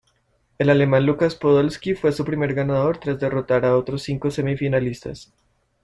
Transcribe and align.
El 0.57 0.71
alemán 0.71 1.05
Lukas 1.05 1.35
Podolski 1.35 1.93
fue 1.93 2.11
su 2.11 2.25
primer 2.25 2.55
ganador 2.55 2.97
tras 2.97 3.19
derrotar 3.19 3.65
a 3.65 3.77
otros 3.77 4.01
cinco 4.01 4.31
semifinalistas. 4.31 5.31